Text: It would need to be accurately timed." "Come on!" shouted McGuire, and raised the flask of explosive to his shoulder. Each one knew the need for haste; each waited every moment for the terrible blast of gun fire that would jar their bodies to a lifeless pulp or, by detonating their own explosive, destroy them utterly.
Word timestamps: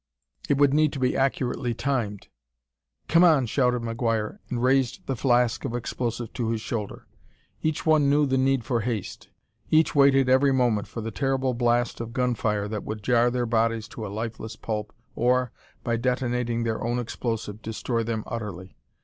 It 0.49 0.57
would 0.57 0.73
need 0.73 0.91
to 0.93 0.99
be 0.99 1.15
accurately 1.15 1.75
timed." 1.75 2.27
"Come 3.07 3.23
on!" 3.23 3.45
shouted 3.45 3.83
McGuire, 3.83 4.39
and 4.49 4.63
raised 4.63 5.05
the 5.05 5.15
flask 5.15 5.63
of 5.63 5.75
explosive 5.75 6.33
to 6.33 6.49
his 6.49 6.59
shoulder. 6.59 7.05
Each 7.61 7.85
one 7.85 8.09
knew 8.09 8.25
the 8.25 8.35
need 8.39 8.63
for 8.65 8.79
haste; 8.81 9.29
each 9.69 9.93
waited 9.93 10.27
every 10.27 10.51
moment 10.51 10.87
for 10.87 11.01
the 11.01 11.11
terrible 11.11 11.53
blast 11.53 12.01
of 12.01 12.13
gun 12.13 12.33
fire 12.33 12.67
that 12.67 12.83
would 12.83 13.03
jar 13.03 13.29
their 13.29 13.45
bodies 13.45 13.87
to 13.89 14.03
a 14.03 14.07
lifeless 14.09 14.55
pulp 14.55 14.91
or, 15.15 15.51
by 15.83 15.97
detonating 15.97 16.63
their 16.63 16.83
own 16.83 16.97
explosive, 16.97 17.61
destroy 17.61 18.01
them 18.01 18.23
utterly. 18.25 18.75